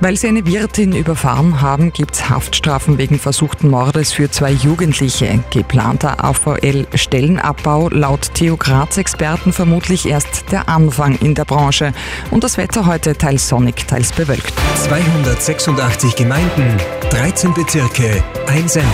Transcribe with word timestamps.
Weil 0.00 0.16
sie 0.16 0.28
eine 0.28 0.46
Wirtin 0.46 0.94
überfahren 0.94 1.60
haben, 1.60 1.92
gibt 1.92 2.14
es 2.14 2.28
Haftstrafen 2.28 2.98
wegen 2.98 3.18
versuchten 3.18 3.68
Mordes 3.68 4.12
für 4.12 4.30
zwei 4.30 4.52
Jugendliche. 4.52 5.42
Geplanter 5.50 6.24
AVL-Stellenabbau 6.24 7.88
laut 7.90 8.32
Theo 8.34 8.56
Graz-Experten 8.56 9.52
vermutlich 9.52 10.06
erst 10.06 10.52
der 10.52 10.68
Anfang 10.68 11.16
in 11.18 11.34
der 11.34 11.44
Branche. 11.44 11.92
Und 12.30 12.44
das 12.44 12.58
Wetter 12.58 12.86
heute 12.86 13.16
teils 13.16 13.48
sonnig, 13.48 13.86
teils 13.88 14.12
bewölkt. 14.12 14.52
286 14.84 16.14
Gemeinden, 16.14 16.76
13 17.10 17.52
Bezirke, 17.54 18.22
ein 18.46 18.68
Sender. 18.68 18.88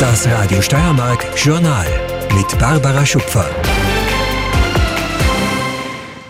Das 0.00 0.26
Radio 0.26 0.62
Steiermark 0.62 1.26
Journal 1.36 1.86
mit 2.34 2.58
Barbara 2.58 3.04
Schupfer. 3.04 3.46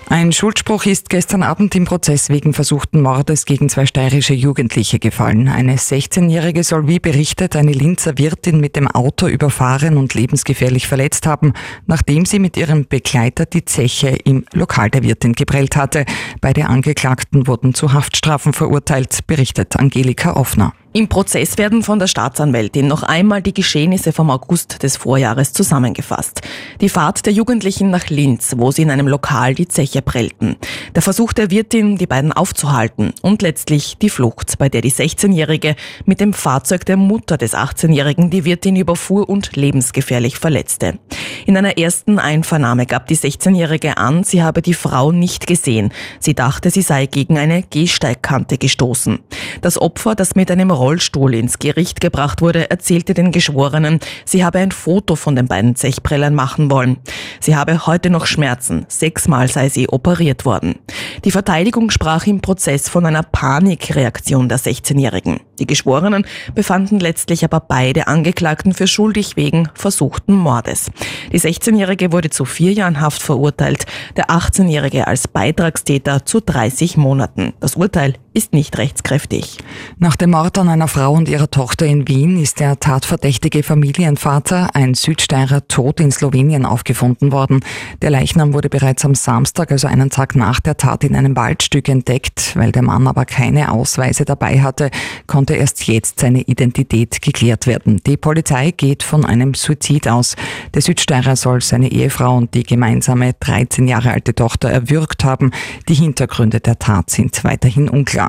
Ein 0.09 0.30
Schuldspruch 0.30 0.86
ist 0.86 1.11
gestern 1.11 1.43
Abend 1.43 1.75
im 1.75 1.84
Prozess 1.84 2.29
wegen 2.29 2.55
versuchten 2.55 3.02
Mordes 3.02 3.45
gegen 3.45 3.68
zwei 3.68 3.86
steirische 3.86 4.34
Jugendliche 4.34 5.00
gefallen. 5.00 5.48
Eine 5.48 5.74
16-Jährige 5.74 6.62
soll 6.62 6.87
wie 6.87 7.01
berichtet 7.01 7.56
eine 7.56 7.73
Linzer 7.73 8.16
Wirtin 8.16 8.61
mit 8.61 8.77
dem 8.77 8.87
Auto 8.87 9.27
überfahren 9.27 9.97
und 9.97 10.14
lebensgefährlich 10.14 10.87
verletzt 10.87 11.27
haben, 11.27 11.55
nachdem 11.87 12.24
sie 12.24 12.38
mit 12.38 12.56
ihrem 12.56 12.87
Begleiter 12.87 13.47
die 13.47 13.64
Zeche 13.64 14.11
im 14.11 14.45
Lokal 14.52 14.91
der 14.91 15.02
Wirtin 15.02 15.33
geprellt 15.33 15.74
hatte. 15.74 16.05
Beide 16.41 16.66
Angeklagten 16.66 17.48
wurden 17.48 17.75
zu 17.75 17.92
Haftstrafen 17.92 18.52
verurteilt, 18.52 19.27
berichtet 19.27 19.75
Angelika 19.75 20.34
Offner. 20.34 20.73
Im 20.96 21.09
Prozess 21.09 21.59
werden 21.59 21.82
von 21.82 21.98
der 21.98 22.06
Staatsanwältin 22.06 22.88
noch 22.88 23.02
einmal 23.02 23.42
die 23.42 23.52
Geschehnisse 23.52 24.14
vom 24.14 24.30
August 24.30 24.82
des 24.82 24.96
Vorjahres 24.96 25.52
zusammengefasst. 25.52 26.41
Die 26.80 26.88
Fahrt 26.88 27.27
der 27.27 27.34
Jugendlichen 27.34 27.91
nach 27.91 28.09
Linz, 28.09 28.55
wo 28.56 28.70
sie 28.70 28.80
in 28.80 28.91
einem 28.91 29.06
Lokal 29.06 29.55
die 29.55 29.69
Zeche 29.69 30.00
prellten. 30.00 30.56
Der 30.95 31.02
Versuch 31.02 31.34
der 31.34 31.50
Wirtin, 31.50 31.98
die 31.98 32.06
beiden 32.06 32.32
aufzuhalten. 32.32 33.12
Und 33.20 33.42
letztlich 33.42 33.98
die 33.98 34.09
Flucht, 34.09 34.56
bei 34.56 34.70
der 34.70 34.80
die 34.80 34.91
16-Jährige 34.91 35.77
mit 36.06 36.19
dem 36.19 36.32
Fahrzeug 36.32 36.86
der 36.86 36.97
Mutter 36.97 37.36
des 37.36 37.55
18-Jährigen 37.55 38.31
die 38.31 38.47
Wirtin 38.47 38.77
überfuhr 38.77 39.28
und 39.28 39.55
lebensgefährlich 39.55 40.38
verletzte. 40.38 40.98
In 41.44 41.58
einer 41.58 41.77
ersten 41.77 42.19
Einvernahme 42.19 42.86
gab 42.86 43.06
die 43.06 43.19
16-Jährige 43.19 43.98
an, 43.98 44.25
sie 44.25 44.42
habe 44.42 44.62
die 44.62 44.72
Frau 44.72 45.12
nicht 45.12 45.47
gesehen. 45.47 45.92
Sie 46.20 46.33
dachte, 46.33 46.70
sie 46.70 46.81
sei 46.81 47.05
gegen 47.05 47.36
eine 47.36 47.64
Gehsteigkante 47.64 48.56
gestoßen. 48.56 49.19
Das 49.61 49.81
Opfer, 49.81 50.15
das 50.15 50.35
mit 50.35 50.51
einem 50.51 50.71
Rollstuhl 50.71 51.35
ins 51.35 51.59
Gericht 51.59 52.01
gebracht 52.01 52.41
wurde, 52.41 52.71
erzählte 52.71 53.15
den 53.15 53.33
Geschworenen, 53.33 54.01
sie 54.25 54.45
habe 54.45 54.59
ein 54.59 54.73
Foto 54.73 55.17
von 55.17 55.37
den 55.37 55.49
beiden 55.49 55.77
Zechprellern 55.77 56.35
machen 56.35 56.71
wollen. 56.71 56.99
Sie 57.41 57.57
habe 57.57 57.87
heute 57.87 58.11
noch 58.11 58.27
Schmerzen. 58.27 58.87
Sechsmal 58.89 59.49
sei 59.49 59.69
sie 59.69 59.89
operiert 59.89 60.45
worden. 60.45 60.77
Die 61.25 61.31
Verteidigung 61.31 61.91
sprach 61.91 62.27
im 62.27 62.41
Prozess 62.41 62.89
von 62.89 63.07
einer 63.07 63.23
Panikreaktion 63.23 64.49
der 64.49 64.59
16-Jährigen. 64.59 65.41
Die 65.59 65.67
Geschworenen 65.67 66.27
befanden 66.55 67.01
letztlich 67.01 67.45
aber 67.45 67.61
beide 67.61 68.07
Angeklagten 68.07 68.75
für 68.75 68.87
schuldig 68.87 69.37
wegen 69.37 69.69
versuchten 69.75 70.34
Mordes. 70.34 70.91
Die 71.33 71.41
16-Jährige 71.41 72.12
wurde 72.12 72.31
zu 72.31 72.45
vier 72.45 72.73
Jahren 72.73 73.01
Haft 73.01 73.23
verurteilt, 73.23 73.87
der 74.17 74.27
18-Jährige 74.27 75.07
als 75.07 75.29
Beitragstäter 75.29 76.25
zu 76.25 76.41
30 76.41 76.97
Monaten. 76.97 77.55
Das 77.61 77.77
Urteil 77.77 78.15
ist 78.37 78.53
nicht 78.53 78.77
rechtskräftig. 78.77 79.56
Nach 79.98 80.15
dem 80.15 80.33
Mord 80.33 80.59
an 80.59 80.69
einer 80.69 80.89
Frau 80.89 81.12
und 81.12 81.27
ihrer 81.27 81.51
Tochter 81.51 81.87
in 81.87 82.06
Wien 82.06 82.39
ist 82.39 82.61
der 82.61 82.78
tatverdächtige 82.78 83.62
Familienvater, 83.62 84.69
ein 84.75 84.93
Südsteirer, 84.93 85.67
tot 85.69 86.01
in 86.01 86.12
Slowenien 86.12 86.67
aufgefunden 86.67 87.33
worden. 87.33 87.61
Der 88.03 88.11
Leichnam 88.11 88.53
wurde 88.53 88.69
bereits 88.69 89.06
am 89.06 89.15
Samstag, 89.15 89.73
also 89.73 89.89
einen 89.89 90.11
Tag 90.11 90.34
nach 90.37 90.61
der 90.61 90.77
Tat, 90.77 91.03
in 91.03 91.17
einem 91.17 91.34
Waldstück 91.34 91.89
entdeckt. 91.89 92.53
Weil 92.56 92.73
der 92.73 92.83
Mann 92.83 93.06
aber 93.06 93.25
keine 93.25 93.73
Ausweise 93.73 94.27
dabei 94.27 94.61
hatte, 94.61 94.91
konnte 95.27 95.55
erst 95.55 95.87
jetzt 95.87 96.21
seine 96.21 96.43
Identität 96.43 97.23
geklärt 97.23 97.67
werden. 97.67 98.03
Die 98.06 98.19
Polizei 98.19 98.71
geht 98.71 99.03
von 99.03 99.25
einem 99.25 99.55
Suizid 99.55 100.09
aus. 100.09 100.37
Der 100.75 100.83
Südsteirer 100.83 101.37
soll 101.37 101.62
seine 101.62 101.91
Ehefrau 101.91 102.37
und 102.37 102.53
die 102.53 102.65
gemeinsame 102.65 103.33
13 103.41 103.89
Jahre 103.89 104.10
alte 104.10 104.34
Tochter 104.34 104.69
erwürgt 104.69 105.25
haben. 105.25 105.53
Die 105.89 105.94
Hintergründe 105.94 106.60
der 106.60 106.78
Tat 106.78 107.09
sind 107.09 107.43
weiterhin 107.43 107.89
unklar. 107.89 108.25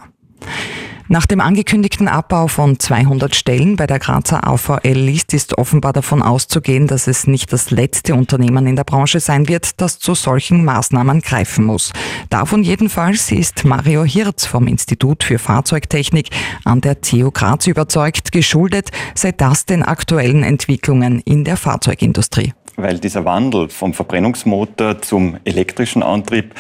Nach 1.09 1.25
dem 1.25 1.40
angekündigten 1.40 2.09
Abbau 2.09 2.47
von 2.47 2.80
200 2.80 3.34
Stellen 3.34 3.78
bei 3.78 3.88
der 3.88 3.97
Grazer 3.97 4.46
AVL-List 4.46 5.34
ist 5.34 5.58
offenbar 5.58 5.94
davon 5.94 6.22
auszugehen, 6.22 6.88
dass 6.88 7.08
es 7.08 7.28
nicht 7.28 7.53
das 7.53 7.72
letzte 7.72 8.13
Unternehmen 8.13 8.68
in 8.68 8.75
der 8.75 8.84
Branche 8.84 9.22
sein 9.22 9.47
wird, 9.47 9.80
das 9.80 10.00
zu 10.00 10.16
solchen 10.16 10.66
Maßnahmen 10.66 11.22
greifen 11.22 11.63
muss. 11.63 11.94
Davon 12.30 12.62
jedenfalls 12.62 13.31
ist 13.31 13.63
Mario 13.63 14.03
Hirz 14.03 14.46
vom 14.46 14.68
Institut 14.68 15.24
für 15.24 15.40
Fahrzeugtechnik 15.40 16.30
an 16.66 16.81
der 16.81 17.00
TU 17.00 17.31
Graz 17.31 17.68
überzeugt, 17.68 18.34
geschuldet 18.34 18.91
sei 19.16 19.31
das 19.31 19.66
den 19.66 19.84
aktuellen 19.84 20.44
Entwicklungen 20.44 21.22
in 21.22 21.46
der 21.46 21.56
Fahrzeugindustrie 21.56 22.53
weil 22.80 23.00
dieser 23.00 23.25
Wandel 23.25 23.69
vom 23.69 23.96
Verbrennungsmotor 23.96 25.02
zum 25.02 25.38
elektrischen 25.46 26.03
Antrieb 26.03 26.53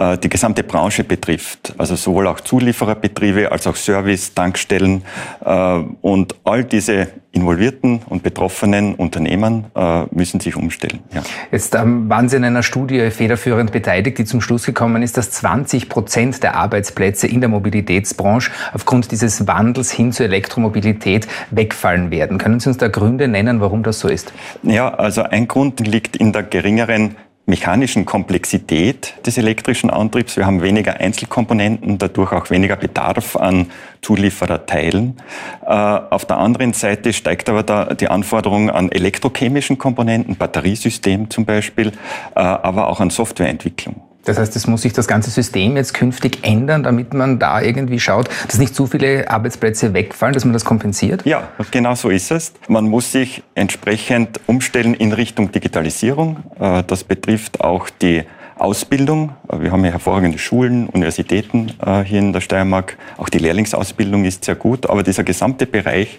äh, 0.00 0.16
die 0.16 0.30
gesamte 0.30 0.62
Branche 0.62 1.04
betrifft. 1.04 1.74
Also 1.76 1.94
sowohl 1.94 2.26
auch 2.26 2.40
Zuliefererbetriebe 2.40 3.52
als 3.52 3.66
auch 3.66 3.76
Service, 3.76 4.32
Tankstellen 4.32 5.02
äh, 5.44 5.78
und 6.00 6.34
all 6.44 6.64
diese 6.64 7.08
involvierten 7.32 8.00
und 8.08 8.22
betroffenen 8.22 8.94
Unternehmen 8.94 9.66
äh, 9.76 10.04
müssen 10.10 10.40
sich 10.40 10.56
umstellen. 10.56 11.00
Ja. 11.12 11.22
Jetzt 11.52 11.74
ähm, 11.74 12.08
waren 12.08 12.30
Sie 12.30 12.36
in 12.36 12.44
einer 12.44 12.62
Studie 12.62 13.10
federführend 13.10 13.72
beteiligt, 13.72 14.16
die 14.16 14.24
zum 14.24 14.40
Schluss 14.40 14.64
gekommen 14.64 15.02
ist, 15.02 15.18
dass 15.18 15.30
20 15.32 15.90
Prozent 15.90 16.42
der 16.42 16.56
Arbeitsplätze 16.56 17.26
in 17.26 17.40
der 17.40 17.50
Mobilitätsbranche 17.50 18.50
aufgrund 18.72 19.12
dieses 19.12 19.46
Wandels 19.46 19.92
hin 19.92 20.12
zur 20.12 20.26
Elektromobilität 20.26 21.28
wegfallen 21.50 22.10
werden. 22.10 22.38
Können 22.38 22.58
Sie 22.58 22.70
uns 22.70 22.78
da 22.78 22.88
Gründe 22.88 23.28
nennen, 23.28 23.60
warum 23.60 23.82
das 23.82 24.00
so 24.00 24.08
ist? 24.08 24.32
Ja, 24.62 24.94
also 24.94 25.22
ein 25.22 25.46
Grund 25.46 25.78
liegt 25.86 26.16
in 26.16 26.32
der 26.32 26.42
geringeren 26.42 27.16
mechanischen 27.50 28.06
Komplexität 28.06 29.14
des 29.26 29.36
elektrischen 29.36 29.90
Antriebs. 29.90 30.36
Wir 30.38 30.46
haben 30.46 30.62
weniger 30.62 30.98
Einzelkomponenten, 30.98 31.98
dadurch 31.98 32.32
auch 32.32 32.48
weniger 32.48 32.76
Bedarf 32.76 33.36
an 33.36 33.66
Zuliefererteilen. 34.00 35.18
Äh, 35.66 35.68
auf 35.68 36.24
der 36.24 36.38
anderen 36.38 36.72
Seite 36.72 37.12
steigt 37.12 37.50
aber 37.50 37.62
da 37.62 37.92
die 37.94 38.08
Anforderung 38.08 38.70
an 38.70 38.90
elektrochemischen 38.90 39.76
Komponenten, 39.76 40.36
Batteriesystem 40.36 41.28
zum 41.28 41.44
Beispiel, 41.44 41.88
äh, 42.34 42.40
aber 42.40 42.88
auch 42.88 43.00
an 43.00 43.10
Softwareentwicklung. 43.10 44.09
Das 44.24 44.38
heißt, 44.38 44.54
es 44.56 44.66
muss 44.66 44.82
sich 44.82 44.92
das 44.92 45.08
ganze 45.08 45.30
System 45.30 45.76
jetzt 45.76 45.94
künftig 45.94 46.40
ändern, 46.42 46.82
damit 46.82 47.14
man 47.14 47.38
da 47.38 47.60
irgendwie 47.60 48.00
schaut, 48.00 48.28
dass 48.46 48.58
nicht 48.58 48.74
zu 48.74 48.86
viele 48.86 49.30
Arbeitsplätze 49.30 49.94
wegfallen, 49.94 50.34
dass 50.34 50.44
man 50.44 50.52
das 50.52 50.64
kompensiert? 50.64 51.24
Ja, 51.24 51.48
genau 51.70 51.94
so 51.94 52.10
ist 52.10 52.30
es. 52.30 52.52
Man 52.68 52.86
muss 52.86 53.12
sich 53.12 53.42
entsprechend 53.54 54.40
umstellen 54.46 54.94
in 54.94 55.12
Richtung 55.12 55.52
Digitalisierung. 55.52 56.38
Äh, 56.58 56.82
das 56.86 57.04
betrifft 57.04 57.60
auch 57.62 57.88
die 57.88 58.24
Ausbildung. 58.56 59.32
Äh, 59.48 59.60
wir 59.60 59.72
haben 59.72 59.84
ja 59.86 59.92
hervorragende 59.92 60.38
Schulen, 60.38 60.88
Universitäten 60.88 61.72
äh, 61.84 62.02
hier 62.02 62.18
in 62.18 62.34
der 62.34 62.42
Steiermark. 62.42 62.98
Auch 63.16 63.30
die 63.30 63.38
Lehrlingsausbildung 63.38 64.26
ist 64.26 64.44
sehr 64.44 64.54
gut, 64.54 64.88
aber 64.88 65.02
dieser 65.02 65.24
gesamte 65.24 65.66
Bereich 65.66 66.18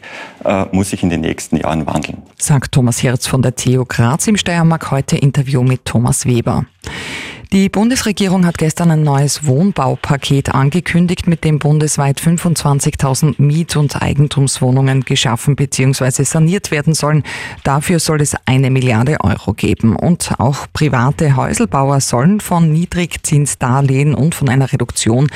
muss 0.71 0.89
sich 0.89 1.03
in 1.03 1.11
den 1.11 1.21
nächsten 1.21 1.57
Jahren 1.57 1.85
wandeln. 1.85 2.23
Sagt 2.39 2.71
Thomas 2.71 3.03
Herz 3.03 3.27
von 3.27 3.43
der 3.43 3.55
TU 3.55 3.85
Graz 3.85 4.25
im 4.25 4.37
Steiermark 4.37 4.89
heute 4.89 5.17
Interview 5.17 5.61
mit 5.61 5.85
Thomas 5.85 6.25
Weber. 6.25 6.65
Die 7.53 7.67
Bundesregierung 7.67 8.45
hat 8.45 8.57
gestern 8.57 8.91
ein 8.91 9.03
neues 9.03 9.45
Wohnbaupaket 9.45 10.55
angekündigt, 10.55 11.27
mit 11.27 11.43
dem 11.43 11.59
bundesweit 11.59 12.21
25.000 12.21 13.41
Miet- 13.41 13.75
und 13.75 14.01
Eigentumswohnungen 14.01 15.01
geschaffen 15.01 15.57
bzw. 15.57 16.23
saniert 16.23 16.71
werden 16.71 16.93
sollen. 16.93 17.23
Dafür 17.65 17.99
soll 17.99 18.21
es 18.21 18.37
eine 18.45 18.69
Milliarde 18.71 19.19
Euro 19.19 19.51
geben. 19.51 19.97
Und 19.97 20.35
auch 20.37 20.67
private 20.71 21.35
Häuselbauer 21.35 21.99
sollen 21.99 22.39
von 22.39 22.71
Niedrigzinsdarlehen 22.71 24.15
und 24.15 24.33
von 24.33 24.47
einer 24.47 24.71
Reduktion 24.71 25.27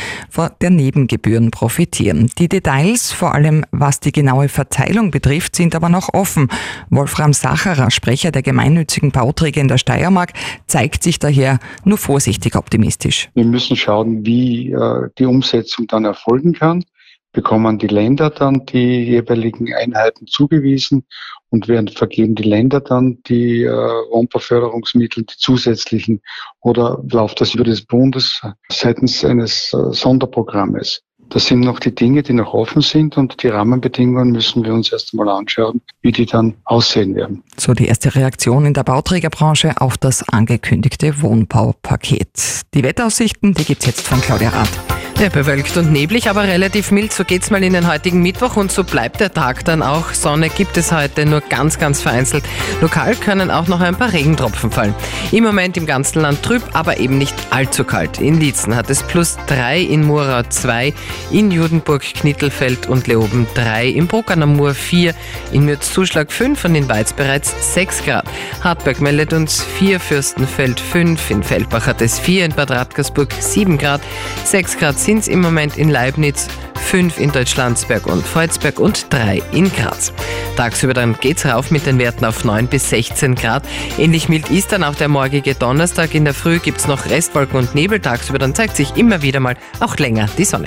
der 0.62 0.70
Nebengebühren 0.70 1.52
profitieren. 1.52 2.32
Die 2.38 2.48
Details, 2.48 3.12
vor 3.12 3.36
allem 3.36 3.66
was 3.72 4.00
die 4.00 4.14
genaue 4.14 4.48
Verteilung 4.48 5.12
betrifft, 5.12 5.58
sind 5.58 5.76
aber 5.76 5.90
noch 5.90 6.14
offen. 6.14 6.48
Wolfram 6.90 7.34
Sacherer, 7.34 7.92
Sprecher 7.92 8.32
der 8.32 8.42
gemeinnützigen 8.42 9.12
Bauträger 9.12 9.60
in 9.60 9.68
der 9.68 9.80
Steiermark, 9.80 10.32
zeigt 10.66 11.04
sich 11.04 11.20
daher 11.20 11.60
nur 11.84 11.98
vorsichtig 12.06 12.56
optimistisch. 12.56 13.30
Wir 13.34 13.46
müssen 13.46 13.76
schauen, 13.76 14.26
wie 14.26 14.72
äh, 14.72 15.10
die 15.18 15.26
Umsetzung 15.26 15.88
dann 15.88 16.06
erfolgen 16.06 16.54
kann. 16.54 16.84
Bekommen 17.32 17.80
die 17.80 17.88
Länder 17.88 18.30
dann 18.30 18.66
die 18.68 19.04
jeweiligen 19.04 19.74
Einheiten 19.74 20.28
zugewiesen 20.28 21.06
und 21.50 21.68
werden 21.68 21.88
vergeben 21.88 22.36
die 22.36 22.44
Länder 22.44 22.80
dann 22.80 23.18
die 23.24 23.64
äh, 23.64 23.72
Wohnbauförderungsmittel, 23.72 25.24
die 25.24 25.36
zusätzlichen, 25.36 26.22
oder 26.62 27.04
läuft 27.12 27.42
das 27.42 27.56
über 27.56 27.64
des 27.64 27.82
Bundes 27.86 28.42
seitens 28.70 29.26
eines 29.26 29.74
äh, 29.74 29.92
Sonderprogrammes? 29.92 31.02
Das 31.30 31.48
sind 31.48 31.62
noch 31.62 31.80
die 31.80 31.94
Dinge, 31.94 32.24
die 32.24 32.34
noch 32.34 32.54
offen 32.54 32.82
sind 32.82 33.18
und 33.18 33.42
die 33.44 33.48
Rahmenbedingungen 33.48 34.32
müssen 34.32 34.64
wir 34.64 34.74
uns 34.74 34.92
erst 34.92 35.14
einmal 35.14 35.30
anschauen, 35.30 35.82
wie 36.02 36.12
die 36.12 36.26
dann 36.26 36.54
aussehen 36.64 37.16
werden. 37.16 37.44
So 37.58 37.74
die 37.74 37.88
erste 37.88 38.16
Reaktion 38.16 38.66
in 38.66 38.74
der 38.74 38.84
Bauträgerbranche 38.84 39.74
auf 39.82 39.98
das 39.98 40.28
angekündigte 40.30 41.22
Wohnbaupaket. 41.22 42.62
Die 42.74 42.84
Wettaussichten, 42.84 43.54
die 43.54 43.66
gibt's 43.66 43.86
jetzt 43.86 44.02
von 44.02 44.22
Claudia 44.22 44.50
Rath. 44.50 44.95
Ja, 45.18 45.30
bewölkt 45.30 45.78
und 45.78 45.94
neblig, 45.94 46.30
aber 46.30 46.44
relativ 46.44 46.92
mild. 46.92 47.14
So 47.14 47.24
geht's 47.24 47.50
mal 47.50 47.64
in 47.64 47.72
den 47.72 47.88
heutigen 47.88 48.22
Mittwoch 48.22 48.58
und 48.58 48.70
so 48.70 48.84
bleibt 48.84 49.22
der 49.22 49.34
Tag 49.34 49.64
dann 49.64 49.82
auch. 49.82 50.10
Sonne 50.10 50.50
gibt 50.50 50.76
es 50.76 50.92
heute 50.92 51.26
nur 51.26 51.40
ganz, 51.40 51.80
ganz 51.80 52.02
vereinzelt. 52.02 52.44
Lokal 52.82 53.16
können 53.16 53.50
auch 53.50 53.68
noch 53.68 53.80
ein 53.80 53.96
paar 53.96 54.12
Regentropfen 54.12 54.72
fallen. 54.72 54.94
Im 55.32 55.46
Moment 55.46 55.78
im 55.78 55.86
ganzen 55.86 56.22
Land 56.22 56.44
trüb, 56.44 56.62
aber 56.74 57.00
eben 57.00 57.18
nicht 57.18 57.34
allzu 57.50 57.86
kalt. 57.86 58.20
In 58.20 58.42
Lietzen 58.42 58.76
hat 58.76 58.90
es 58.90 59.04
plus 59.04 59.38
drei, 59.48 59.80
in 59.80 60.06
Murau 60.06 60.44
zwei, 60.50 60.94
in 61.32 61.50
Judenburg, 61.50 62.04
Knittelfeld 62.04 62.88
und 62.88 63.08
Leoben 63.08 63.48
drei, 63.54 63.88
im 63.88 64.08
Bruck 64.08 64.28
der 64.28 64.46
Mur 64.46 64.76
vier, 64.76 65.16
in 65.54 65.64
Mürzzuschlag 65.64 66.30
fünf 66.30 66.66
und 66.66 66.76
in 66.76 66.90
Weiz 66.90 67.14
bereits 67.14 67.74
sechs 67.74 68.04
Grad. 68.04 68.26
Hartberg 68.62 69.00
meldet 69.00 69.32
uns 69.32 69.64
vier, 69.64 70.02
Fürstenfeld 70.02 70.78
fünf, 70.78 71.32
in 71.32 71.42
Feldbach 71.42 71.88
hat 71.88 72.02
es 72.02 72.20
vier, 72.20 72.44
in 72.44 72.54
Bad 72.54 72.72
Radkersburg 72.72 73.30
sieben 73.40 73.78
Grad, 73.78 74.02
sechs 74.44 74.78
Grad 74.78 75.00
sind 75.06 75.20
es 75.20 75.28
im 75.28 75.40
Moment 75.40 75.78
in 75.78 75.90
Leibniz, 75.90 76.48
5 76.74 77.20
in 77.20 77.32
Deutschlandsberg 77.32 78.08
und 78.08 78.26
Freuzberg 78.26 78.80
und 78.80 79.14
3 79.14 79.40
in 79.52 79.72
Graz. 79.72 80.12
Tagsüber 80.58 80.96
dann 80.96 81.16
geht's 81.20 81.46
rauf 81.46 81.70
mit 81.70 81.86
den 81.86 82.00
Werten 82.00 82.26
auf 82.26 82.44
9 82.44 82.66
bis 82.66 82.90
16 82.90 83.36
Grad. 83.36 83.64
Ähnlich 84.00 84.30
mild 84.30 84.50
ist 84.50 84.72
dann 84.72 84.84
auch 84.84 84.96
der 84.96 85.08
morgige 85.08 85.54
Donnerstag. 85.54 86.16
In 86.16 86.26
der 86.26 86.34
Früh 86.34 86.58
gibt's 86.58 86.88
noch 86.88 87.06
Restwolken 87.08 87.60
und 87.60 87.76
Nebel. 87.76 88.00
Tagsüber 88.00 88.40
dann 88.40 88.56
zeigt 88.56 88.76
sich 88.76 88.98
immer 88.98 89.22
wieder 89.22 89.40
mal 89.40 89.56
auch 89.80 89.96
länger 89.98 90.28
die 90.40 90.46
Sonne. 90.46 90.64